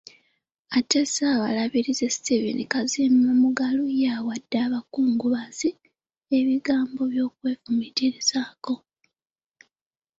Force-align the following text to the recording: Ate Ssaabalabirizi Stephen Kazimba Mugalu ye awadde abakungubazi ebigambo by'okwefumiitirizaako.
Ate 0.77 0.99
Ssaabalabirizi 1.05 2.07
Stephen 2.15 2.59
Kazimba 2.71 3.29
Mugalu 3.41 3.85
ye 3.99 4.07
awadde 4.17 4.57
abakungubazi 4.67 5.69
ebigambo 6.37 7.01
by'okwefumiitirizaako. 7.11 8.73